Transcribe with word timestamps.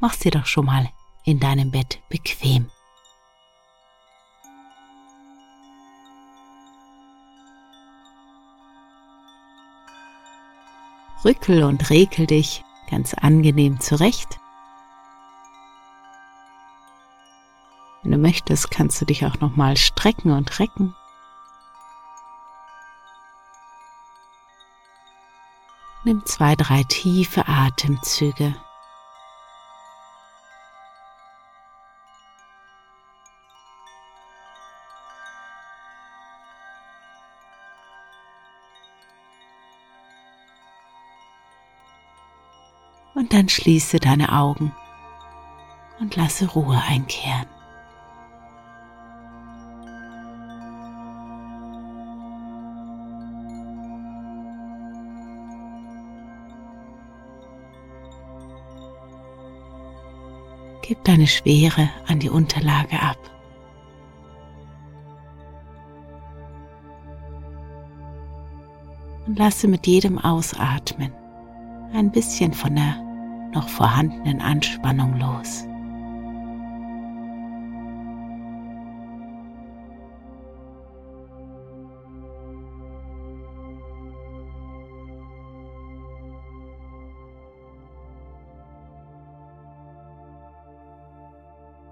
Mach's 0.00 0.18
dir 0.18 0.30
doch 0.30 0.46
schon 0.46 0.64
mal 0.64 0.88
in 1.24 1.40
deinem 1.40 1.70
Bett 1.70 2.00
bequem. 2.08 2.70
Rückel 11.22 11.64
und 11.64 11.90
rekel 11.90 12.26
dich 12.26 12.64
ganz 12.90 13.12
angenehm 13.12 13.78
zurecht. 13.78 14.40
Wenn 18.02 18.12
du 18.12 18.18
möchtest, 18.18 18.70
kannst 18.70 18.98
du 19.02 19.04
dich 19.04 19.26
auch 19.26 19.38
noch 19.40 19.54
mal 19.54 19.76
strecken 19.76 20.32
und 20.32 20.58
recken. 20.58 20.96
Nimm 26.04 26.24
zwei, 26.24 26.56
drei 26.56 26.84
tiefe 26.84 27.46
Atemzüge. 27.46 28.56
Dann 43.30 43.48
schließe 43.48 44.00
deine 44.00 44.32
Augen 44.32 44.72
und 46.00 46.16
lasse 46.16 46.50
Ruhe 46.50 46.82
einkehren. 46.88 47.46
Gib 60.82 61.04
deine 61.04 61.28
Schwere 61.28 61.88
an 62.08 62.18
die 62.18 62.30
Unterlage 62.30 63.00
ab. 63.00 63.16
Und 69.28 69.38
lasse 69.38 69.68
mit 69.68 69.86
jedem 69.86 70.18
Ausatmen 70.18 71.12
ein 71.92 72.10
bisschen 72.10 72.52
von 72.52 72.74
der 72.74 73.09
noch 73.54 73.68
vorhandenen 73.68 74.40
Anspannung 74.40 75.18
los. 75.18 75.66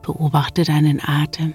Beobachte 0.03 0.65
deinen 0.65 1.01
Atem 1.07 1.55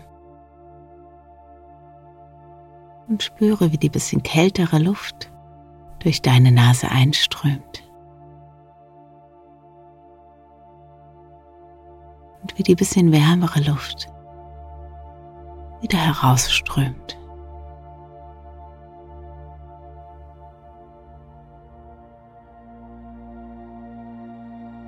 und 3.08 3.24
spüre, 3.24 3.72
wie 3.72 3.78
die 3.78 3.90
bisschen 3.90 4.22
kältere 4.22 4.78
Luft 4.78 5.31
durch 6.00 6.22
deine 6.22 6.52
Nase 6.52 6.90
einströmt 6.90 7.82
wie 12.56 12.64
die 12.64 12.75
bisschen 12.75 13.12
wärmere 13.12 13.62
Luft 13.62 14.08
wieder 15.81 15.97
herausströmt. 15.97 17.18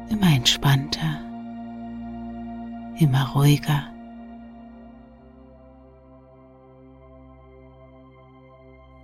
Immer 0.09 0.35
entspannter 0.35 1.25
immer 2.99 3.31
ruhiger. 3.33 3.83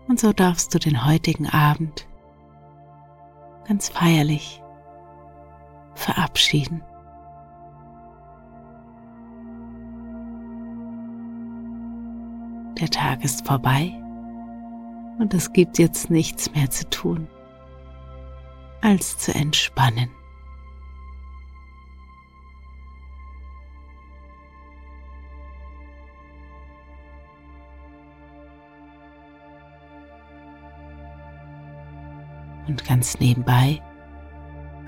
Und 0.08 0.20
so 0.20 0.34
darfst 0.34 0.74
du 0.74 0.80
den 0.80 1.06
heutigen 1.06 1.48
Abend 1.48 2.08
ganz 3.66 3.90
feierlich 3.90 4.62
verabschieden. 5.96 6.84
Der 12.82 12.90
Tag 12.90 13.24
ist 13.24 13.46
vorbei 13.46 13.94
und 15.20 15.36
es 15.36 15.54
gibt 15.54 15.78
jetzt 15.78 16.10
nichts 16.10 16.52
mehr 16.52 16.68
zu 16.72 16.90
tun, 16.90 17.28
als 18.82 19.20
zu 19.20 19.36
entspannen. 19.36 20.10
Und 32.68 32.84
ganz 32.86 33.20
nebenbei 33.20 33.80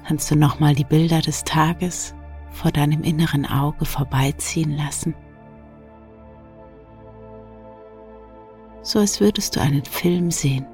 kannst 0.07 0.31
du 0.31 0.35
nochmal 0.35 0.73
die 0.73 0.83
Bilder 0.83 1.21
des 1.21 1.43
Tages 1.43 2.15
vor 2.49 2.71
deinem 2.71 3.03
inneren 3.03 3.45
Auge 3.45 3.85
vorbeiziehen 3.85 4.75
lassen. 4.75 5.13
So 8.83 8.99
als 8.99 9.19
würdest 9.21 9.55
du 9.55 9.61
einen 9.61 9.85
Film 9.85 10.29
sehen, 10.29 10.65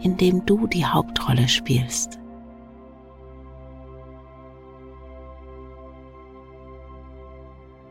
in 0.00 0.16
dem 0.16 0.44
du 0.44 0.66
die 0.66 0.84
Hauptrolle 0.84 1.48
spielst. 1.48 2.18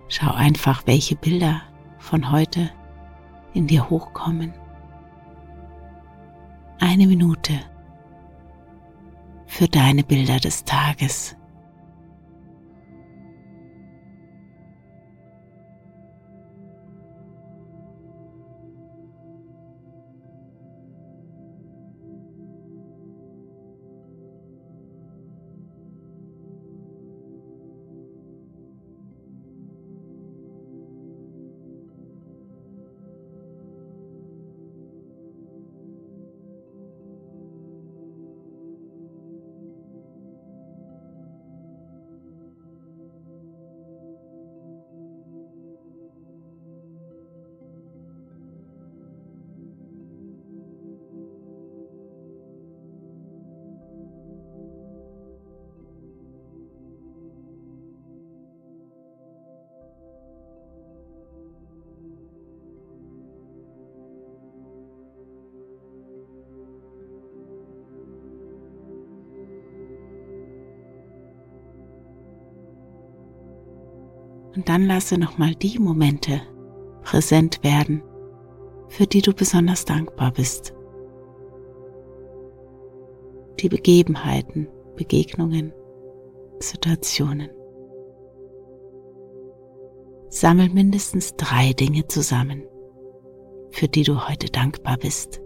Schau 0.09 0.31
einfach, 0.31 0.84
welche 0.86 1.16
Bilder 1.16 1.62
von 1.98 2.31
heute 2.31 2.70
in 3.54 3.68
dir 3.68 3.90
hochkommen. 3.90 4.54
Eine 6.80 7.08
Minute 7.08 7.54
für 9.46 9.68
deine 9.68 10.04
Bilder 10.04 10.39
des 10.39 10.66
Tages. 10.66 11.36
Und 74.56 74.69
dann 74.69 74.86
lasse 74.86 75.18
nochmal 75.18 75.54
die 75.56 75.80
Momente 75.80 76.42
präsent 77.04 77.63
werden, 77.63 78.02
für 78.88 79.06
die 79.06 79.22
du 79.22 79.34
besonders 79.34 79.86
dankbar 79.86 80.31
bist. 80.31 80.74
Die 83.60 83.69
Begebenheiten, 83.69 84.68
Begegnungen, 84.96 85.74
Situationen. 86.60 87.50
Sammel 90.30 90.69
mindestens 90.69 91.36
drei 91.36 91.74
Dinge 91.74 92.08
zusammen, 92.08 92.63
für 93.72 93.88
die 93.88 94.04
du 94.04 94.28
heute 94.28 94.48
dankbar 94.48 94.98
bist. 94.98 95.42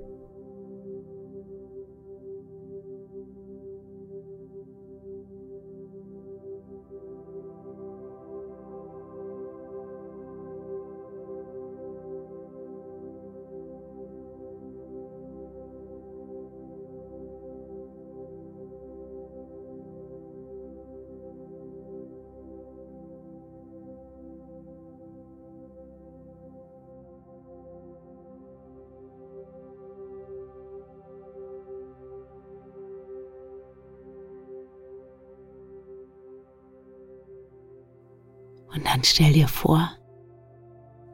Und 38.73 38.85
dann 38.85 39.03
stell 39.03 39.33
dir 39.33 39.47
vor, 39.47 39.89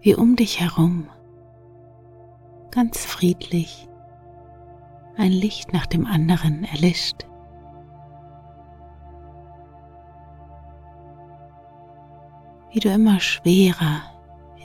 wie 0.01 0.15
um 0.15 0.35
dich 0.35 0.59
herum 0.59 1.09
ganz 2.71 3.05
friedlich 3.05 3.87
ein 5.17 5.31
Licht 5.31 5.71
nach 5.71 5.85
dem 5.85 6.05
anderen 6.05 6.65
erlischt. 6.65 7.25
Wie 12.71 12.79
du 12.81 12.89
immer 12.89 13.21
schwerer 13.21 14.01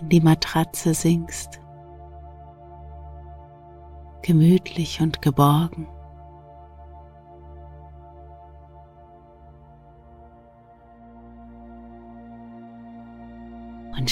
in 0.01 0.09
die 0.09 0.21
Matratze 0.21 0.95
sinkst, 0.95 1.61
gemütlich 4.23 5.01
und 5.01 5.23
geborgen. 5.23 5.87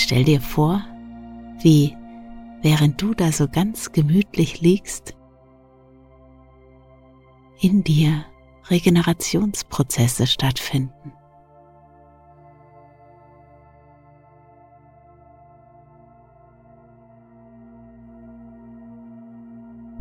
Stell 0.00 0.23
dir 0.23 0.41
vor, 0.41 0.81
wie, 1.59 1.97
während 2.62 3.03
du 3.03 3.15
da 3.15 3.33
so 3.33 3.49
ganz 3.49 3.91
gemütlich 3.91 4.61
liegst, 4.61 5.17
in 7.61 7.83
dir 7.83 8.25
Regenerationsprozesse 8.71 10.29
stattfinden. 10.29 11.12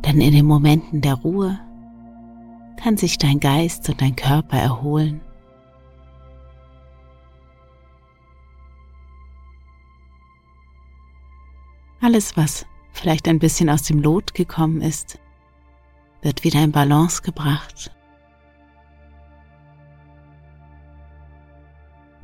Denn 0.05 0.21
in 0.21 0.31
den 0.31 0.45
Momenten 0.45 1.01
der 1.01 1.15
Ruhe 1.15 1.59
kann 2.79 2.97
sich 2.97 3.17
dein 3.17 3.39
Geist 3.39 3.89
und 3.89 3.99
dein 3.99 4.15
Körper 4.15 4.59
erholen 4.59 5.21
Alles, 11.99 12.37
was 12.37 12.65
vielleicht 12.91 13.27
ein 13.27 13.39
bisschen 13.39 13.69
aus 13.69 13.83
dem 13.83 13.99
Lot 13.99 14.33
gekommen 14.33 14.81
ist, 14.81 15.19
wird 16.21 16.43
wieder 16.43 16.63
in 16.63 16.71
Balance 16.71 17.21
gebracht. 17.21 17.91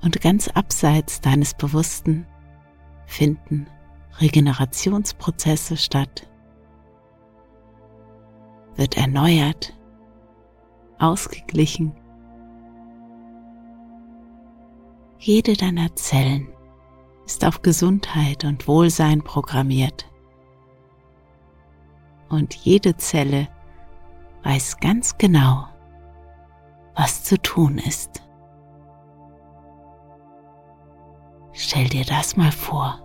Und 0.02 0.20
ganz 0.22 0.48
abseits 0.50 1.22
deines 1.22 1.54
Bewussten 1.54 2.28
finden 3.06 3.68
Regenerationsprozesse 4.20 5.78
statt, 5.78 6.28
wird 8.76 8.98
erneuert, 8.98 9.74
ausgeglichen. 11.00 11.96
Jede 15.18 15.54
deiner 15.54 15.96
Zellen 15.96 16.53
ist 17.26 17.46
auf 17.46 17.62
Gesundheit 17.62 18.44
und 18.44 18.68
Wohlsein 18.68 19.22
programmiert. 19.22 20.06
Und 22.30 22.54
jede 22.56 22.98
Zelle 22.98 23.48
weiß 24.44 24.78
ganz 24.78 25.18
genau, 25.18 25.68
was 26.96 27.24
zu 27.24 27.42
tun 27.42 27.78
ist. 27.78 28.24
Stell 31.54 31.88
dir 31.88 32.04
das 32.04 32.36
mal 32.36 32.52
vor. 32.52 33.00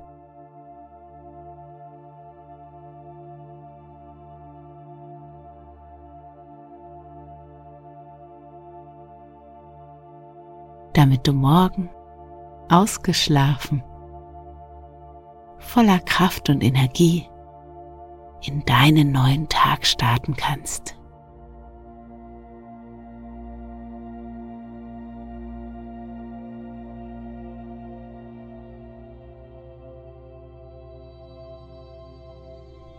Damit 10.95 11.27
du 11.27 11.33
morgen 11.33 11.91
ausgeschlafen 12.69 13.85
voller 15.59 15.99
Kraft 16.01 16.49
und 16.51 16.63
Energie 16.63 17.27
in 18.43 18.65
deinen 18.65 19.13
neuen 19.13 19.49
Tag 19.49 19.87
starten 19.87 20.35
kannst. 20.37 20.95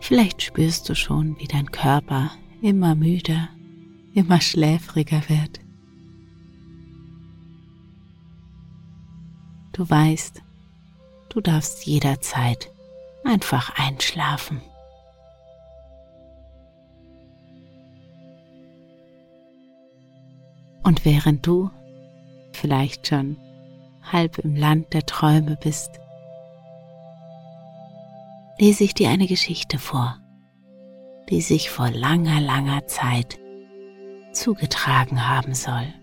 Vielleicht 0.00 0.42
spürst 0.42 0.88
du 0.88 0.96
schon, 0.96 1.38
wie 1.38 1.46
dein 1.46 1.70
Körper 1.70 2.32
immer 2.60 2.96
müder, 2.96 3.48
immer 4.12 4.40
schläfriger 4.40 5.22
wird. 5.28 5.60
Du 9.72 9.88
weißt, 9.88 10.42
Du 11.30 11.40
darfst 11.40 11.86
jederzeit 11.86 12.72
einfach 13.24 13.78
einschlafen. 13.78 14.60
Und 20.82 21.04
während 21.04 21.46
du 21.46 21.70
vielleicht 22.52 23.06
schon 23.06 23.36
halb 24.02 24.38
im 24.38 24.56
Land 24.56 24.92
der 24.92 25.06
Träume 25.06 25.56
bist, 25.62 26.00
lese 28.58 28.82
ich 28.82 28.94
dir 28.94 29.10
eine 29.10 29.28
Geschichte 29.28 29.78
vor, 29.78 30.18
die 31.28 31.42
sich 31.42 31.70
vor 31.70 31.90
langer, 31.90 32.40
langer 32.40 32.88
Zeit 32.88 33.38
zugetragen 34.32 35.28
haben 35.28 35.54
soll. 35.54 35.94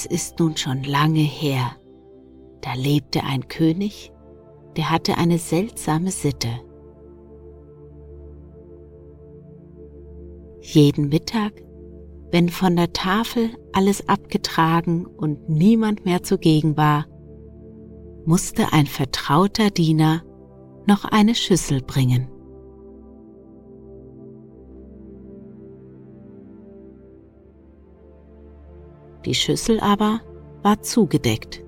Es 0.00 0.06
ist 0.06 0.38
nun 0.38 0.56
schon 0.56 0.82
lange 0.82 1.20
her. 1.20 1.72
Da 2.62 2.72
lebte 2.72 3.22
ein 3.22 3.48
König, 3.48 4.10
der 4.74 4.88
hatte 4.88 5.18
eine 5.18 5.36
seltsame 5.36 6.10
Sitte. 6.10 6.48
Jeden 10.62 11.10
Mittag, 11.10 11.52
wenn 12.30 12.48
von 12.48 12.76
der 12.76 12.94
Tafel 12.94 13.50
alles 13.74 14.08
abgetragen 14.08 15.04
und 15.04 15.50
niemand 15.50 16.06
mehr 16.06 16.22
zugegen 16.22 16.78
war, 16.78 17.04
musste 18.24 18.72
ein 18.72 18.86
vertrauter 18.86 19.68
Diener 19.68 20.22
noch 20.86 21.04
eine 21.04 21.34
Schüssel 21.34 21.82
bringen. 21.82 22.26
Die 29.24 29.34
Schüssel 29.34 29.80
aber 29.80 30.20
war 30.62 30.82
zugedeckt, 30.82 31.62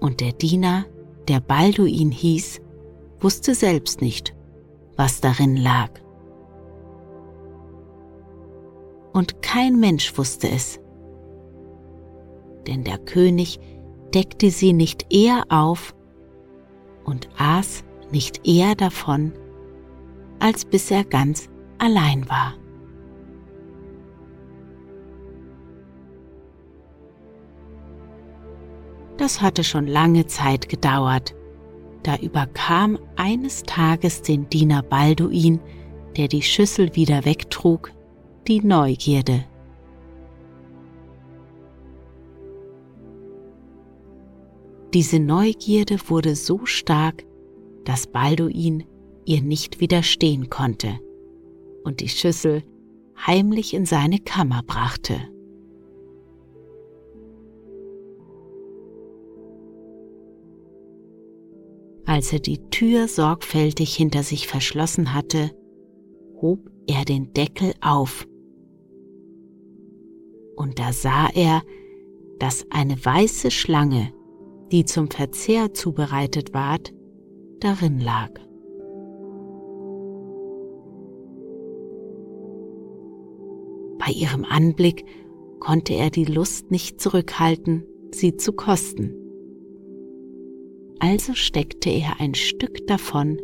und 0.00 0.20
der 0.20 0.32
Diener, 0.32 0.86
der 1.28 1.40
Balduin 1.40 2.10
hieß, 2.10 2.60
wusste 3.20 3.54
selbst 3.54 4.00
nicht, 4.00 4.34
was 4.96 5.20
darin 5.20 5.56
lag. 5.56 5.90
Und 9.12 9.42
kein 9.42 9.78
Mensch 9.78 10.16
wusste 10.16 10.48
es, 10.48 10.80
denn 12.66 12.84
der 12.84 12.98
König 12.98 13.60
deckte 14.14 14.50
sie 14.50 14.72
nicht 14.72 15.12
eher 15.12 15.44
auf 15.48 15.94
und 17.04 17.28
aß 17.38 17.84
nicht 18.10 18.46
eher 18.46 18.74
davon, 18.74 19.32
als 20.38 20.64
bis 20.64 20.90
er 20.90 21.04
ganz 21.04 21.48
allein 21.78 22.28
war. 22.28 22.54
Das 29.22 29.40
hatte 29.40 29.62
schon 29.62 29.86
lange 29.86 30.26
Zeit 30.26 30.68
gedauert. 30.68 31.32
Da 32.02 32.16
überkam 32.16 32.98
eines 33.14 33.62
Tages 33.62 34.22
den 34.22 34.50
Diener 34.50 34.82
Balduin, 34.82 35.60
der 36.16 36.26
die 36.26 36.42
Schüssel 36.42 36.96
wieder 36.96 37.24
wegtrug, 37.24 37.92
die 38.48 38.60
Neugierde. 38.62 39.44
Diese 44.92 45.20
Neugierde 45.20 45.98
wurde 46.08 46.34
so 46.34 46.66
stark, 46.66 47.24
dass 47.84 48.08
Balduin 48.08 48.82
ihr 49.24 49.40
nicht 49.40 49.78
widerstehen 49.78 50.50
konnte 50.50 50.98
und 51.84 52.00
die 52.00 52.08
Schüssel 52.08 52.64
heimlich 53.24 53.72
in 53.72 53.86
seine 53.86 54.18
Kammer 54.18 54.64
brachte. 54.66 55.31
Als 62.12 62.30
er 62.30 62.40
die 62.40 62.58
Tür 62.68 63.08
sorgfältig 63.08 63.96
hinter 63.96 64.22
sich 64.22 64.46
verschlossen 64.46 65.14
hatte, 65.14 65.50
hob 66.42 66.70
er 66.86 67.06
den 67.06 67.32
Deckel 67.32 67.72
auf. 67.80 68.28
Und 70.54 70.78
da 70.78 70.92
sah 70.92 71.30
er, 71.32 71.62
dass 72.38 72.66
eine 72.68 73.02
weiße 73.02 73.50
Schlange, 73.50 74.12
die 74.70 74.84
zum 74.84 75.10
Verzehr 75.10 75.72
zubereitet 75.72 76.52
ward, 76.52 76.92
darin 77.60 77.98
lag. 77.98 78.34
Bei 83.98 84.12
ihrem 84.12 84.44
Anblick 84.44 85.06
konnte 85.60 85.94
er 85.94 86.10
die 86.10 86.26
Lust 86.26 86.70
nicht 86.70 87.00
zurückhalten, 87.00 87.86
sie 88.10 88.36
zu 88.36 88.52
kosten. 88.52 89.21
Also 91.04 91.34
steckte 91.34 91.90
er 91.90 92.20
ein 92.20 92.36
Stück 92.36 92.86
davon 92.86 93.40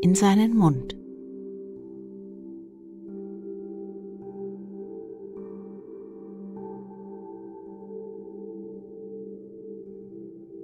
in 0.00 0.14
seinen 0.14 0.56
Mund. 0.56 0.94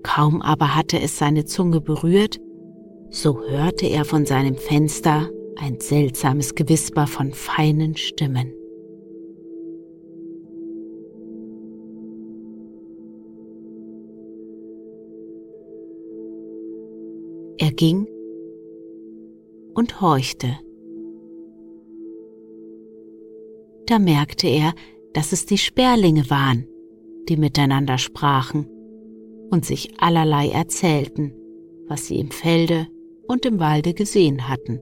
Kaum 0.04 0.40
aber 0.40 0.76
hatte 0.76 1.00
es 1.00 1.18
seine 1.18 1.46
Zunge 1.46 1.80
berührt, 1.80 2.38
so 3.10 3.42
hörte 3.48 3.86
er 3.86 4.04
von 4.04 4.24
seinem 4.24 4.54
Fenster 4.54 5.28
ein 5.56 5.80
seltsames 5.80 6.54
Gewisper 6.54 7.08
von 7.08 7.32
feinen 7.32 7.96
Stimmen. 7.96 8.52
Ging 17.80 18.06
und 19.74 20.02
horchte. 20.02 20.58
Da 23.86 23.98
merkte 23.98 24.48
er, 24.48 24.74
dass 25.14 25.32
es 25.32 25.46
die 25.46 25.56
Sperlinge 25.56 26.28
waren, 26.28 26.68
die 27.30 27.38
miteinander 27.38 27.96
sprachen 27.96 28.66
und 29.50 29.64
sich 29.64 29.98
allerlei 29.98 30.50
erzählten, 30.50 31.32
was 31.88 32.06
sie 32.06 32.18
im 32.18 32.30
Felde 32.30 32.86
und 33.26 33.46
im 33.46 33.58
Walde 33.58 33.94
gesehen 33.94 34.46
hatten. 34.46 34.80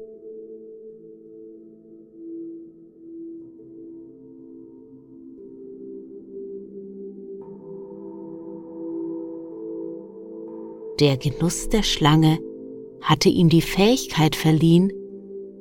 Der 10.99 11.17
Genuss 11.17 11.69
der 11.69 11.85
Schlange 11.85 12.40
hatte 13.09 13.31
ihm 13.31 13.49
die 13.49 13.62
Fähigkeit 13.62 14.37
verliehen, 14.37 14.93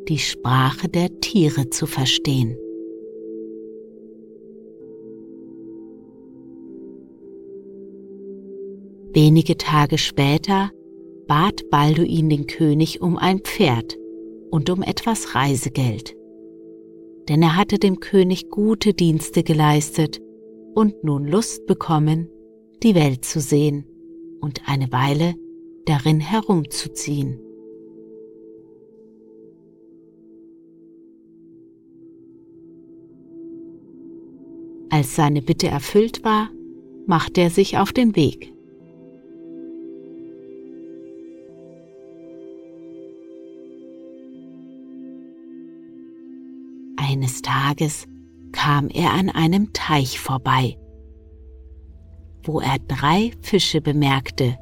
die 0.09 0.17
Sprache 0.17 0.89
der 0.89 1.21
Tiere 1.21 1.69
zu 1.69 1.87
verstehen. 1.87 2.57
Wenige 9.13 9.55
Tage 9.55 9.97
später 9.97 10.71
bat 11.25 11.69
Balduin 11.69 12.29
den 12.29 12.47
König 12.47 13.01
um 13.01 13.15
ein 13.17 13.39
Pferd 13.39 13.97
und 14.51 14.69
um 14.69 14.83
etwas 14.83 15.33
Reisegeld. 15.33 16.17
Denn 17.29 17.41
er 17.41 17.55
hatte 17.55 17.79
dem 17.79 18.01
König 18.01 18.49
gute 18.49 18.93
Dienste 18.93 19.43
geleistet 19.43 20.19
und 20.75 21.01
nun 21.01 21.25
Lust 21.25 21.65
bekommen, 21.65 22.27
die 22.83 22.93
Welt 22.93 23.23
zu 23.23 23.39
sehen 23.39 23.85
und 24.41 24.63
eine 24.67 24.91
Weile 24.91 25.35
darin 25.87 26.19
herumzuziehen. 26.19 27.39
Als 34.89 35.15
seine 35.15 35.41
Bitte 35.41 35.67
erfüllt 35.67 36.23
war, 36.23 36.49
machte 37.05 37.41
er 37.41 37.49
sich 37.49 37.77
auf 37.77 37.93
den 37.93 38.15
Weg. 38.15 38.53
Eines 46.97 47.41
Tages 47.41 48.07
kam 48.51 48.89
er 48.89 49.13
an 49.13 49.29
einem 49.29 49.71
Teich 49.73 50.19
vorbei, 50.19 50.77
wo 52.43 52.59
er 52.59 52.77
drei 52.87 53.31
Fische 53.41 53.81
bemerkte, 53.81 54.57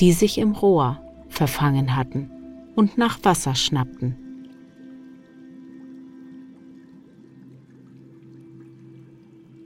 die 0.00 0.12
sich 0.12 0.38
im 0.38 0.52
Rohr 0.52 1.00
verfangen 1.28 1.96
hatten 1.96 2.30
und 2.74 2.98
nach 2.98 3.18
Wasser 3.24 3.54
schnappten. 3.54 4.16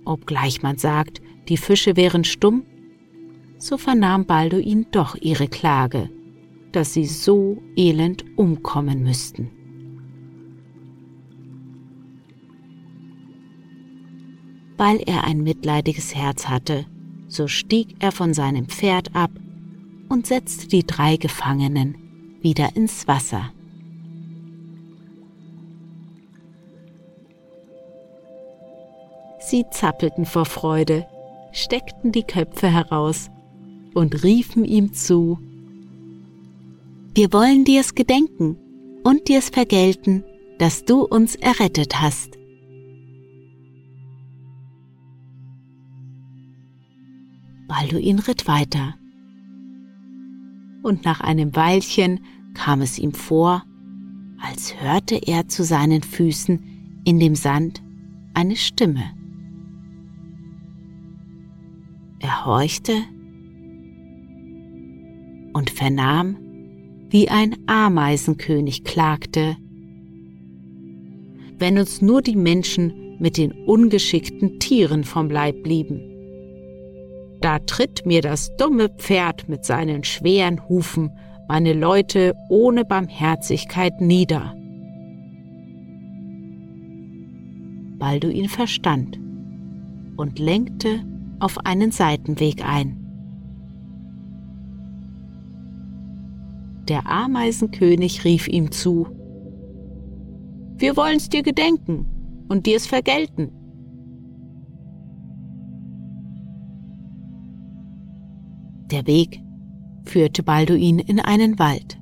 Obgleich 0.05 0.63
man 0.63 0.79
sagt, 0.79 1.21
die 1.49 1.57
Fische 1.57 1.97
wären 1.97 2.25
stumm, 2.25 2.63
so 3.59 3.77
vernahm 3.77 4.25
Balduin 4.27 4.87
doch 4.93 5.17
ihre 5.17 5.49
Klage, 5.49 6.11
dass 6.73 6.95
sie 6.95 7.07
so 7.07 7.63
elend 7.77 8.25
umkommen 8.37 9.03
müssten. 9.03 9.51
Weil 14.77 14.99
er 15.07 15.25
ein 15.25 15.43
mitleidiges 15.43 16.15
Herz 16.15 16.49
hatte, 16.49 16.87
so 17.29 17.49
stieg 17.49 17.97
er 17.99 18.13
von 18.13 18.35
seinem 18.35 18.67
Pferd 18.67 19.15
ab 19.17 19.31
und 20.09 20.27
setzte 20.27 20.69
die 20.69 20.87
drei 20.87 21.17
Gefangenen 21.17 21.97
wieder 22.41 22.77
ins 22.77 23.09
Wasser. 23.09 23.53
Sie 29.41 29.65
zappelten 29.71 30.27
vor 30.27 30.45
Freude, 30.45 31.07
steckten 31.53 32.13
die 32.13 32.25
Köpfe 32.25 32.69
heraus 32.69 33.31
und 33.95 34.25
riefen 34.25 34.65
ihm 34.65 34.93
zu, 34.93 35.39
Wir 37.15 37.33
wollen 37.33 37.65
dir's 37.65 37.95
gedenken 37.95 38.59
und 39.03 39.29
dir's 39.29 39.49
vergelten, 39.49 40.23
dass 40.59 40.85
du 40.85 41.03
uns 41.03 41.35
errettet 41.37 42.01
hast. 42.01 42.37
Balduin 47.69 48.19
ritt 48.19 48.47
weiter 48.47 48.97
und 50.87 51.05
nach 51.05 51.21
einem 51.21 51.57
Weilchen 51.57 52.21
kam 52.55 52.81
es 52.81 52.97
ihm 52.97 53.13
vor, 53.13 53.65
als 54.41 54.81
hörte 54.81 55.17
er 55.17 55.49
zu 55.49 55.65
seinen 55.65 56.03
Füßen 56.03 57.03
in 57.05 57.19
dem 57.19 57.35
Sand 57.35 57.83
eine 58.35 58.55
Stimme. 58.55 59.03
Er 62.21 62.47
horchte 62.47 62.93
und 65.55 65.71
vernahm, 65.71 66.37
wie 67.11 67.29
ein 67.31 67.57
Ameisenkönig 67.67 68.85
klagte, 68.85 69.57
wenn 71.59 71.79
uns 71.79 72.01
nur 72.01 72.23
die 72.23 72.37
Menschen 72.37 73.17
mit 73.19 73.39
den 73.39 73.51
ungeschickten 73.51 74.61
Tieren 74.61 75.03
vom 75.03 75.31
Leib 75.31 75.65
blieben 75.65 76.16
da 77.47 77.61
tritt 77.61 78.05
mir 78.07 78.23
das 78.23 78.57
dumme 78.57 78.89
Pferd 78.89 79.49
mit 79.49 79.65
seinen 79.65 80.03
schweren 80.03 80.69
Hufen 80.69 81.13
meine 81.47 81.75
Leute 81.75 82.35
ohne 82.49 82.85
Barmherzigkeit 82.85 84.01
nieder. 84.01 84.53
Balduin 88.01 88.49
verstand 88.49 89.21
und 90.17 90.41
lenkte 90.41 91.05
auf 91.39 91.65
einen 91.65 91.93
Seitenweg 91.93 92.69
ein. 92.69 92.97
Der 96.89 97.09
Ameisenkönig 97.09 98.25
rief 98.25 98.49
ihm 98.49 98.73
zu, 98.73 99.07
Wir 100.79 100.97
wollen's 100.97 101.29
dir 101.29 101.45
gedenken 101.45 102.07
und 102.49 102.67
dir's 102.67 102.89
vergelten. 102.89 103.53
Der 108.97 109.07
Weg 109.07 109.43
führte 110.05 110.43
Balduin 110.43 110.99
in 110.99 111.21
einen 111.21 111.59
Wald. 111.59 111.99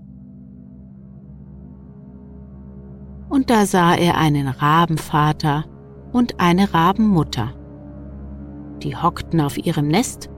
Und 3.29 3.51
da 3.51 3.67
sah 3.67 3.97
er 3.97 4.17
einen 4.17 4.47
Rabenvater 4.47 5.65
und 6.13 6.39
eine 6.39 6.73
Rabenmutter. 6.73 7.53
Die 8.81 8.95
hockten 8.95 9.41
auf 9.41 9.59
ihrem 9.59 9.89
Nest 9.89 10.31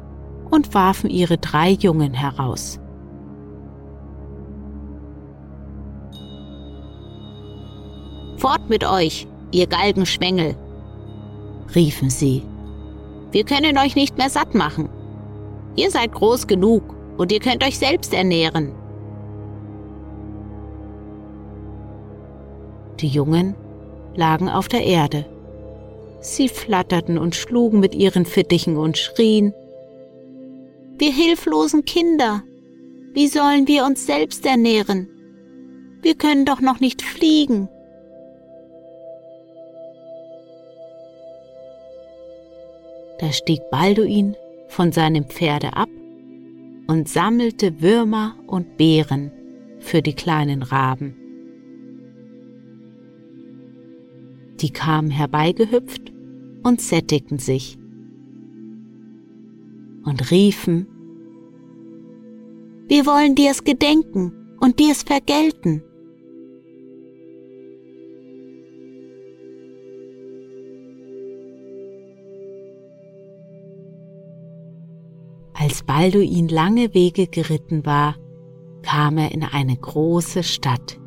und 0.50 0.72
warfen 0.72 1.10
ihre 1.10 1.36
drei 1.36 1.72
Jungen 1.72 2.14
heraus. 2.14 2.80
Fort 8.38 8.70
mit 8.70 8.82
euch, 8.82 9.26
ihr 9.52 9.66
Galgenschwengel, 9.66 10.56
riefen 11.74 12.08
sie. 12.08 12.44
Wir 13.30 13.44
können 13.44 13.76
euch 13.76 13.94
nicht 13.94 14.16
mehr 14.16 14.30
satt 14.30 14.54
machen. 14.54 14.88
Ihr 15.76 15.90
seid 15.90 16.12
groß 16.12 16.46
genug 16.46 16.82
und 17.18 17.30
ihr 17.32 17.40
könnt 17.40 17.62
euch 17.62 17.78
selbst 17.78 18.14
ernähren. 18.14 18.72
Die 23.00 23.08
Jungen 23.08 23.54
lagen 24.14 24.48
auf 24.48 24.68
der 24.68 24.84
Erde. 24.84 25.26
Sie 26.20 26.48
flatterten 26.48 27.18
und 27.18 27.34
schlugen 27.34 27.78
mit 27.78 27.94
ihren 27.94 28.24
Fittichen 28.24 28.78
und 28.78 28.96
schrien, 28.96 29.52
Wir 30.98 31.12
hilflosen 31.12 31.84
Kinder, 31.84 32.42
wie 33.12 33.26
sollen 33.28 33.68
wir 33.68 33.84
uns 33.84 34.06
selbst 34.06 34.46
ernähren? 34.46 35.08
Wir 36.00 36.14
können 36.14 36.46
doch 36.46 36.60
noch 36.60 36.80
nicht 36.80 37.02
fliegen. 37.02 37.68
Da 43.18 43.30
stieg 43.30 43.60
Balduin 43.70 44.36
von 44.68 44.92
seinem 44.92 45.24
Pferde 45.24 45.74
ab 45.76 45.88
und 46.86 47.08
sammelte 47.08 47.80
Würmer 47.80 48.36
und 48.46 48.76
Beeren 48.76 49.30
für 49.80 50.02
die 50.02 50.14
kleinen 50.14 50.62
Raben. 50.62 51.16
Die 54.60 54.70
kamen 54.70 55.10
herbeigehüpft 55.10 56.12
und 56.62 56.80
sättigten 56.80 57.38
sich 57.38 57.78
und 60.04 60.30
riefen, 60.30 60.86
Wir 62.88 63.04
wollen 63.04 63.34
dir's 63.34 63.64
gedenken 63.64 64.32
und 64.60 64.78
dir's 64.78 65.02
vergelten. 65.02 65.82
Als 75.76 75.84
Balduin 75.84 76.48
lange 76.48 76.94
Wege 76.94 77.26
geritten 77.26 77.84
war, 77.84 78.16
kam 78.80 79.18
er 79.18 79.32
in 79.32 79.42
eine 79.42 79.76
große 79.76 80.42
Stadt. 80.42 80.98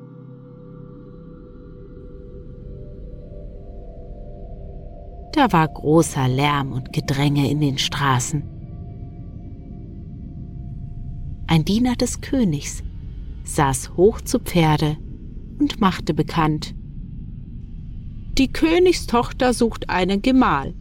Da 5.33 5.51
war 5.51 5.67
großer 5.69 6.27
Lärm 6.27 6.71
und 6.71 6.93
Gedränge 6.93 7.49
in 7.49 7.61
den 7.61 7.79
Straßen. 7.79 8.43
Ein 11.47 11.65
Diener 11.65 11.95
des 11.95 12.21
Königs 12.21 12.83
saß 13.45 13.97
hoch 13.97 14.21
zu 14.21 14.37
Pferde 14.37 14.97
und 15.57 15.81
machte 15.81 16.13
bekannt, 16.13 16.75
die 18.37 18.53
Königstochter 18.53 19.55
sucht 19.55 19.89
einen 19.89 20.21
Gemahl. 20.21 20.75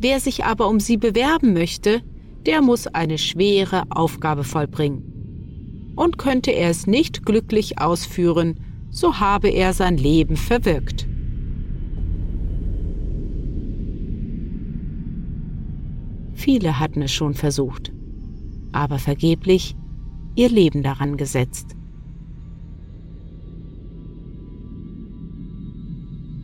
Wer 0.00 0.18
sich 0.18 0.46
aber 0.46 0.68
um 0.68 0.80
sie 0.80 0.96
bewerben 0.96 1.52
möchte, 1.52 2.00
der 2.46 2.62
muss 2.62 2.86
eine 2.86 3.18
schwere 3.18 3.82
Aufgabe 3.90 4.44
vollbringen. 4.44 5.92
Und 5.94 6.16
könnte 6.16 6.52
er 6.52 6.70
es 6.70 6.86
nicht 6.86 7.26
glücklich 7.26 7.78
ausführen, 7.78 8.58
so 8.88 9.20
habe 9.20 9.50
er 9.50 9.74
sein 9.74 9.98
Leben 9.98 10.36
verwirkt. 10.36 11.06
Viele 16.32 16.80
hatten 16.80 17.02
es 17.02 17.12
schon 17.12 17.34
versucht, 17.34 17.92
aber 18.72 18.98
vergeblich 18.98 19.76
ihr 20.34 20.48
Leben 20.48 20.82
daran 20.82 21.18
gesetzt. 21.18 21.76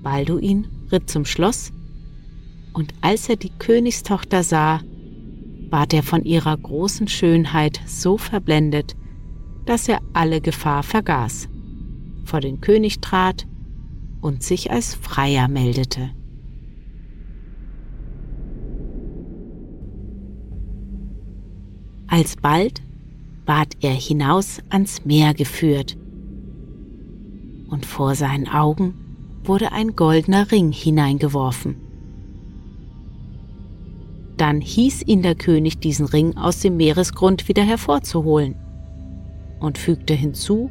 Balduin 0.03 0.67
ritt 0.93 1.09
zum 1.09 1.25
Schloss 1.25 1.73
und 2.77 2.93
als 3.01 3.31
er 3.31 3.37
die 3.37 3.53
Königstochter 3.59 4.43
sah, 4.43 4.81
ward 5.71 5.95
er 5.95 6.03
von 6.03 6.27
ihrer 6.27 6.55
großen 6.55 7.09
Schönheit 7.09 7.81
so 7.87 8.19
verblendet, 8.19 8.95
dass 9.65 9.89
er 9.89 10.01
alle 10.13 10.43
Gefahr 10.43 10.83
vergaß, 10.83 11.49
vor 12.25 12.41
den 12.41 12.61
König 12.61 13.01
trat 13.01 13.47
und 14.21 14.43
sich 14.43 14.71
als 14.71 14.95
Freier 14.95 15.49
meldete. 15.49 16.11
Alsbald 22.09 22.83
ward 23.47 23.73
er 23.81 23.95
hinaus 23.95 24.61
ans 24.69 25.07
Meer 25.07 25.33
geführt, 25.33 25.97
und 27.71 27.87
vor 27.87 28.15
seinen 28.15 28.49
Augen 28.49 28.95
wurde 29.45 29.73
ein 29.73 29.97
goldener 29.97 30.53
Ring 30.53 30.73
hineingeworfen. 30.73 31.86
Dann 34.37 34.61
hieß 34.61 35.03
ihn 35.07 35.23
der 35.23 35.35
König, 35.35 35.79
diesen 35.79 36.07
Ring 36.07 36.37
aus 36.37 36.61
dem 36.61 36.77
Meeresgrund 36.77 37.49
wieder 37.49 37.63
hervorzuholen 37.63 38.55
und 39.61 39.79
fügte 39.79 40.15
hinzu, 40.15 40.71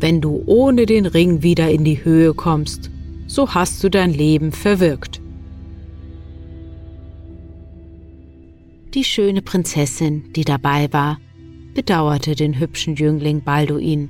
wenn 0.00 0.20
du 0.20 0.42
ohne 0.46 0.86
den 0.86 1.06
Ring 1.06 1.42
wieder 1.42 1.70
in 1.70 1.84
die 1.84 2.04
Höhe 2.04 2.34
kommst, 2.34 2.90
so 3.26 3.54
hast 3.54 3.82
du 3.84 3.88
dein 3.90 4.12
Leben 4.12 4.52
verwirkt. 4.52 5.20
Die 8.94 9.04
schöne 9.04 9.42
Prinzessin, 9.42 10.32
die 10.34 10.44
dabei 10.44 10.92
war, 10.92 11.18
bedauerte 11.74 12.34
den 12.34 12.58
hübschen 12.58 12.94
Jüngling 12.94 13.42
Balduin, 13.42 14.08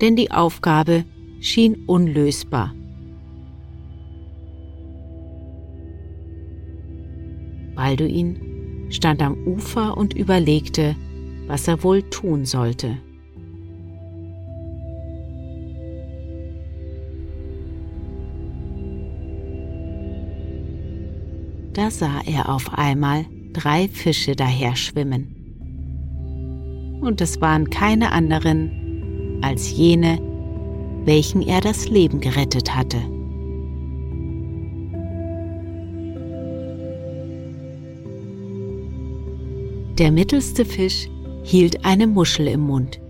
denn 0.00 0.16
die 0.16 0.30
Aufgabe 0.30 1.04
schien 1.40 1.84
unlösbar. 1.86 2.74
Balduin 7.74 8.86
stand 8.90 9.22
am 9.22 9.36
Ufer 9.46 9.96
und 9.96 10.14
überlegte, 10.14 10.96
was 11.46 11.68
er 11.68 11.82
wohl 11.82 12.02
tun 12.02 12.44
sollte. 12.44 12.98
Da 21.74 21.90
sah 21.90 22.20
er 22.24 22.48
auf 22.48 22.72
einmal 22.72 23.26
drei 23.52 23.88
Fische 23.88 24.36
daherschwimmen. 24.36 25.34
Und 27.00 27.20
es 27.20 27.40
waren 27.40 27.68
keine 27.68 28.12
anderen 28.12 29.40
als 29.42 29.76
jene, 29.76 30.18
welchen 31.04 31.42
er 31.42 31.60
das 31.60 31.88
Leben 31.88 32.20
gerettet 32.20 32.74
hatte. 32.74 33.13
Der 39.98 40.10
mittelste 40.10 40.64
Fisch 40.64 41.08
hielt 41.44 41.84
eine 41.84 42.08
Muschel 42.08 42.48
im 42.48 42.62
Mund, 42.62 43.00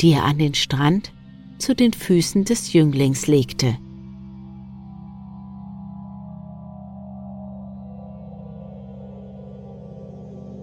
die 0.00 0.12
er 0.12 0.22
an 0.22 0.38
den 0.38 0.54
Strand 0.54 1.12
zu 1.58 1.74
den 1.74 1.92
Füßen 1.92 2.44
des 2.44 2.72
Jünglings 2.72 3.26
legte. 3.26 3.76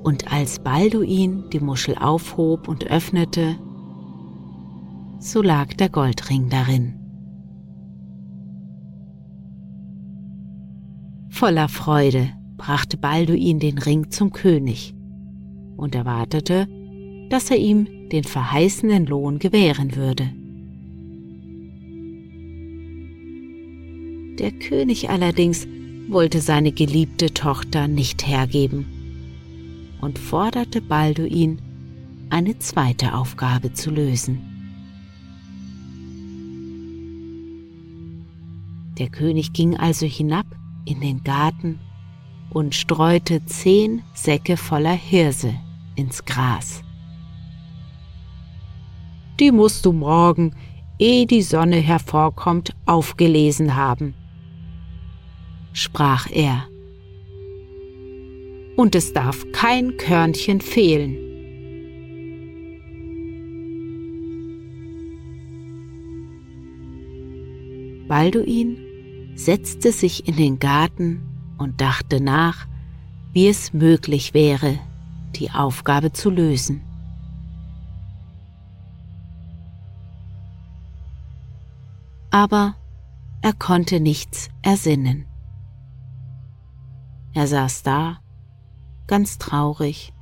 Und 0.04 0.32
als 0.32 0.60
Balduin 0.60 1.50
die 1.52 1.60
Muschel 1.60 1.98
aufhob 1.98 2.70
und 2.70 2.86
öffnete, 2.88 3.58
so 5.20 5.42
lag 5.42 5.74
der 5.74 5.90
Goldring 5.90 6.48
darin. 6.48 6.94
Voller 11.28 11.68
Freude 11.68 12.30
brachte 12.56 12.96
Balduin 12.96 13.60
den 13.60 13.78
Ring 13.78 14.10
zum 14.10 14.32
König 14.32 14.96
und 15.78 15.96
erwartete, 15.96 16.68
dass 17.30 17.50
er 17.50 17.58
ihm 17.58 17.88
den 18.12 18.24
verheißenen 18.24 19.06
Lohn 19.06 19.40
gewähren 19.40 19.96
würde. 19.96 20.30
Der 24.40 24.52
König 24.52 25.10
allerdings 25.10 25.68
wollte 26.10 26.42
seine 26.42 26.72
geliebte 26.72 27.34
Tochter 27.34 27.88
nicht 27.88 28.28
hergeben 28.28 28.86
und 30.02 30.20
forderte 30.20 30.82
Balduin, 30.82 31.60
eine 32.30 32.58
zweite 32.60 33.14
Aufgabe 33.16 33.74
zu 33.74 33.90
lösen. 33.90 34.42
Der 39.00 39.10
König 39.10 39.54
ging 39.54 39.78
also 39.78 40.06
hinab 40.06 40.46
in 40.86 41.00
den 41.00 41.24
Garten 41.24 41.80
und 42.50 42.76
streute 42.76 43.44
zehn 43.46 44.04
Säcke 44.14 44.58
voller 44.58 44.94
Hirse 44.94 45.54
ins 45.96 46.24
Gras. 46.26 46.84
Die 49.40 49.52
musst 49.52 49.86
du 49.86 49.92
morgen, 49.92 50.56
ehe 51.00 51.26
die 51.26 51.42
Sonne 51.42 51.78
hervorkommt, 51.78 52.76
aufgelesen 52.86 53.76
haben, 53.76 54.14
sprach 55.74 56.30
er. 56.32 56.68
Und 58.76 58.96
es 58.96 59.14
darf 59.14 59.46
kein 59.52 59.98
Körnchen 59.98 60.62
fehlen. 60.62 61.18
Balduin 68.08 68.78
setzte 69.36 69.92
sich 69.92 70.28
in 70.28 70.36
den 70.36 70.60
Garten 70.60 71.22
und 71.58 71.82
dachte 71.82 72.22
nach, 72.22 72.68
wie 73.32 73.48
es 73.48 73.74
möglich 73.74 74.34
wäre, 74.34 74.80
die 75.34 75.52
Aufgabe 75.52 76.12
zu 76.12 76.30
lösen. 76.30 76.82
Aber 82.32 82.76
er 83.42 83.54
konnte 83.54 84.00
nichts 84.00 84.50
ersinnen. 84.62 85.26
Er 87.34 87.48
saß 87.48 87.84
da, 87.84 88.20
ganz 89.08 89.38
traurig, 89.38 90.14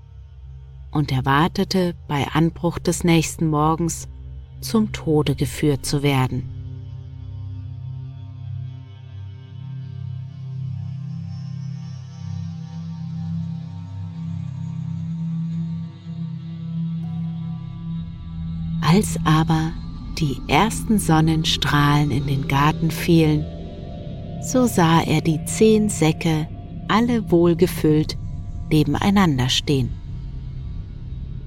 und 0.91 1.11
erwartete 1.11 1.95
bei 2.07 2.27
Anbruch 2.27 2.79
des 2.79 3.03
nächsten 3.03 3.47
Morgens 3.47 4.09
zum 4.59 4.91
Tode 4.91 5.35
geführt 5.35 5.85
zu 5.85 6.03
werden. 6.03 6.60
Als 18.93 19.17
aber 19.23 19.71
die 20.19 20.35
ersten 20.49 20.99
Sonnenstrahlen 20.99 22.11
in 22.11 22.27
den 22.27 22.49
Garten 22.49 22.91
fielen, 22.91 23.45
so 24.43 24.65
sah 24.65 24.99
er 25.03 25.21
die 25.21 25.39
zehn 25.45 25.87
Säcke, 25.87 26.49
alle 26.89 27.31
wohlgefüllt, 27.31 28.17
nebeneinander 28.69 29.47
stehen. 29.47 29.91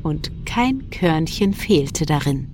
Und 0.02 0.32
kein 0.46 0.88
Körnchen 0.88 1.52
fehlte 1.52 2.06
darin. 2.06 2.48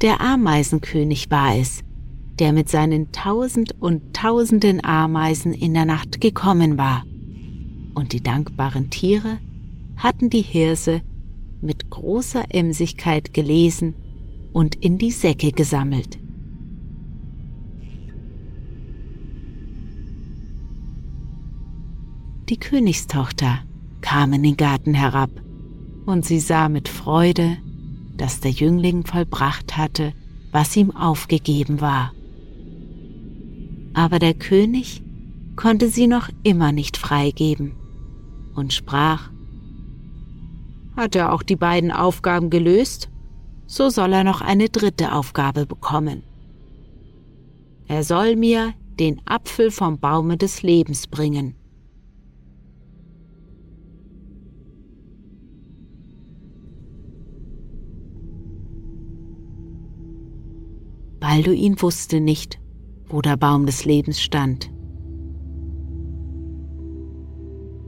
Der 0.00 0.22
Ameisenkönig 0.22 1.30
war 1.30 1.56
es, 1.56 1.84
der 2.38 2.54
mit 2.54 2.70
seinen 2.70 3.12
tausend 3.12 3.74
und 3.82 4.14
tausenden 4.14 4.82
Ameisen 4.82 5.52
in 5.52 5.74
der 5.74 5.84
Nacht 5.84 6.22
gekommen 6.22 6.78
war, 6.78 7.04
und 7.94 8.14
die 8.14 8.22
dankbaren 8.22 8.88
Tiere 8.88 9.36
hatten 10.00 10.30
die 10.30 10.42
Hirse 10.42 11.02
mit 11.60 11.90
großer 11.90 12.44
Emsigkeit 12.48 13.34
gelesen 13.34 13.94
und 14.52 14.74
in 14.76 14.96
die 14.96 15.10
Säcke 15.10 15.52
gesammelt. 15.52 16.18
Die 22.48 22.56
Königstochter 22.56 23.60
kam 24.00 24.32
in 24.32 24.42
den 24.42 24.56
Garten 24.56 24.94
herab, 24.94 25.30
und 26.06 26.24
sie 26.24 26.40
sah 26.40 26.68
mit 26.68 26.88
Freude, 26.88 27.58
dass 28.16 28.40
der 28.40 28.50
Jüngling 28.50 29.06
vollbracht 29.06 29.76
hatte, 29.76 30.14
was 30.50 30.74
ihm 30.76 30.90
aufgegeben 30.90 31.80
war. 31.80 32.12
Aber 33.92 34.18
der 34.18 34.34
König 34.34 35.02
konnte 35.56 35.88
sie 35.88 36.06
noch 36.06 36.30
immer 36.42 36.72
nicht 36.72 36.96
freigeben 36.96 37.72
und 38.54 38.72
sprach, 38.72 39.30
hat 41.00 41.16
er 41.16 41.32
auch 41.32 41.42
die 41.42 41.56
beiden 41.56 41.90
Aufgaben 41.90 42.50
gelöst, 42.50 43.08
so 43.66 43.88
soll 43.88 44.12
er 44.12 44.22
noch 44.22 44.42
eine 44.42 44.68
dritte 44.68 45.12
Aufgabe 45.12 45.64
bekommen. 45.66 46.22
Er 47.88 48.04
soll 48.04 48.36
mir 48.36 48.74
den 48.98 49.20
Apfel 49.24 49.70
vom 49.70 49.98
Baume 49.98 50.36
des 50.36 50.62
Lebens 50.62 51.06
bringen. 51.06 51.54
Balduin 61.18 61.80
wusste 61.80 62.20
nicht, 62.20 62.60
wo 63.06 63.22
der 63.22 63.36
Baum 63.36 63.66
des 63.66 63.84
Lebens 63.84 64.20
stand. 64.20 64.70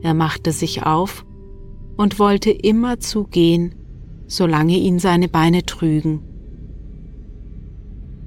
Er 0.01 0.15
machte 0.15 0.53
sich 0.53 0.85
auf 0.85 1.25
und 1.97 2.19
wollte 2.19 2.51
immer 2.51 3.01
zugehen, 3.01 3.75
solange 4.27 4.77
ihn 4.77 4.99
seine 4.99 5.29
Beine 5.29 5.65
trügen. 5.65 6.21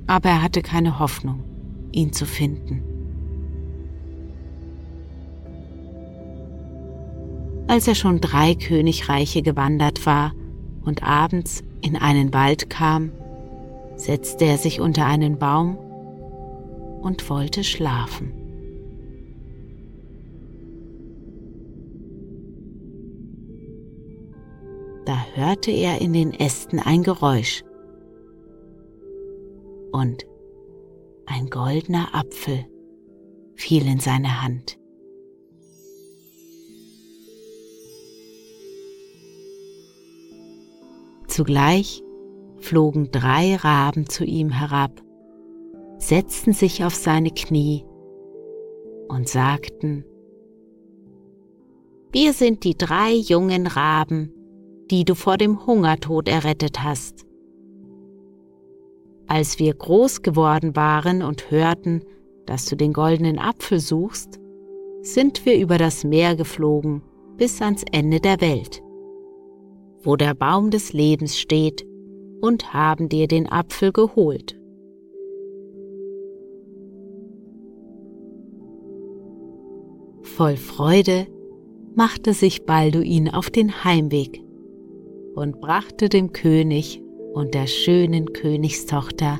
Aber 0.07 0.29
er 0.29 0.43
hatte 0.43 0.61
keine 0.61 0.99
Hoffnung, 0.99 1.43
ihn 1.91 2.13
zu 2.13 2.25
finden. 2.25 2.83
Als 7.67 7.87
er 7.87 7.95
schon 7.95 8.21
drei 8.21 8.53
Königreiche 8.53 9.41
gewandert 9.41 10.05
war 10.05 10.33
und 10.83 11.01
abends 11.01 11.63
in 11.81 11.95
einen 11.95 12.33
Wald 12.33 12.69
kam, 12.69 13.11
setzte 13.95 14.45
er 14.45 14.59
sich 14.59 14.79
unter 14.79 15.05
einen 15.05 15.39
Baum 15.39 15.77
und 17.01 17.27
wollte 17.29 17.63
schlafen. 17.63 18.44
Da 25.05 25.17
hörte 25.33 25.71
er 25.71 26.01
in 26.01 26.13
den 26.13 26.33
Ästen 26.33 26.79
ein 26.79 27.03
Geräusch. 27.03 27.63
Und 29.91 30.25
ein 31.25 31.49
goldener 31.49 32.13
Apfel 32.13 32.65
fiel 33.55 33.87
in 33.87 33.99
seine 33.99 34.41
Hand. 34.41 34.77
Zugleich 41.27 42.03
flogen 42.59 43.11
drei 43.11 43.55
Raben 43.55 44.07
zu 44.07 44.23
ihm 44.23 44.49
herab, 44.49 45.01
setzten 45.97 46.53
sich 46.53 46.83
auf 46.83 46.95
seine 46.95 47.31
Knie 47.31 47.85
und 49.07 49.27
sagten, 49.27 50.05
Wir 52.11 52.33
sind 52.33 52.63
die 52.63 52.77
drei 52.77 53.11
jungen 53.11 53.67
Raben, 53.67 54.34
die 54.91 55.05
du 55.05 55.15
vor 55.15 55.37
dem 55.37 55.65
Hungertod 55.65 56.27
errettet 56.27 56.83
hast. 56.83 57.25
Als 59.27 59.57
wir 59.57 59.73
groß 59.73 60.21
geworden 60.21 60.75
waren 60.75 61.23
und 61.23 61.49
hörten, 61.49 62.03
dass 62.45 62.65
du 62.65 62.75
den 62.75 62.93
goldenen 62.93 63.39
Apfel 63.39 63.79
suchst, 63.79 64.39
sind 65.01 65.45
wir 65.45 65.57
über 65.57 65.77
das 65.77 66.03
Meer 66.03 66.35
geflogen 66.35 67.01
bis 67.37 67.61
ans 67.61 67.83
Ende 67.91 68.19
der 68.19 68.39
Welt, 68.39 68.81
wo 70.03 70.15
der 70.15 70.35
Baum 70.35 70.69
des 70.69 70.93
Lebens 70.93 71.37
steht, 71.37 71.85
und 72.41 72.73
haben 72.73 73.09
dir 73.09 73.27
den 73.27 73.51
Apfel 73.51 73.91
geholt. 73.91 74.59
Voll 80.21 80.57
Freude 80.57 81.27
machte 81.95 82.33
sich 82.33 82.65
Balduin 82.65 83.29
auf 83.29 83.49
den 83.49 83.83
Heimweg 83.83 84.44
und 85.35 85.59
brachte 85.59 86.09
dem 86.09 86.31
König 86.31 87.01
und 87.33 87.53
der 87.53 87.67
schönen 87.67 88.31
Königstochter 88.31 89.39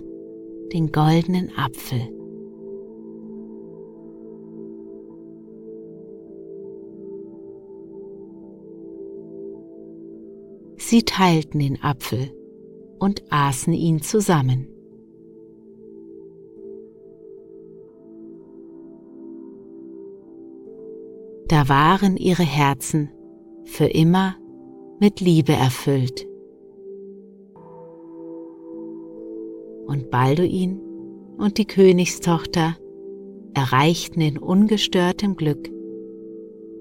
den 0.73 0.91
goldenen 0.91 1.51
Apfel. 1.57 2.01
Sie 10.77 11.03
teilten 11.03 11.59
den 11.59 11.81
Apfel 11.81 12.31
und 12.99 13.23
aßen 13.29 13.73
ihn 13.73 14.01
zusammen. 14.01 14.67
Da 21.47 21.69
waren 21.69 22.17
ihre 22.17 22.43
Herzen 22.43 23.09
für 23.63 23.85
immer 23.85 24.35
mit 24.99 25.19
Liebe 25.19 25.53
erfüllt. 25.53 26.27
Und 29.87 30.09
Balduin 30.09 30.79
und 31.37 31.57
die 31.57 31.65
Königstochter 31.65 32.77
erreichten 33.53 34.21
in 34.21 34.37
ungestörtem 34.37 35.35
Glück 35.35 35.69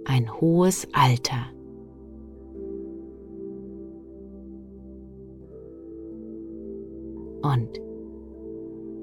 ein 0.04 0.32
hohes 0.40 0.86
Alter. 0.92 1.50
Und 7.42 7.80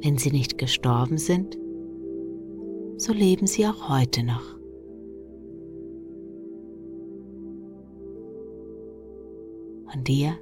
wenn 0.03 0.17
sie 0.17 0.31
nicht 0.31 0.57
gestorben 0.57 1.17
sind, 1.17 1.57
so 2.97 3.13
leben 3.13 3.47
sie 3.47 3.67
auch 3.67 3.89
heute 3.89 4.23
noch. 4.23 4.60
Von 9.91 10.05
dir 10.05 10.37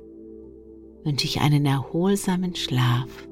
wünsche 1.03 1.25
ich 1.25 1.41
einen 1.41 1.65
erholsamen 1.65 2.55
Schlaf, 2.55 3.27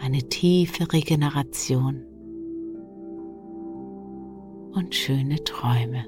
eine 0.00 0.22
tiefe 0.30 0.90
Regeneration 0.90 2.06
und 4.72 4.94
schöne 4.94 5.44
Träume. 5.44 6.06